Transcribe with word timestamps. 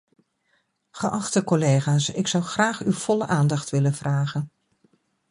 Geachte 0.91 1.43
collega's, 1.43 2.09
ik 2.09 2.27
zou 2.27 2.43
graag 2.43 2.81
uw 2.83 2.91
volle 2.91 3.25
aandacht 3.27 3.69
willen 3.69 3.93
vragen. 3.93 4.51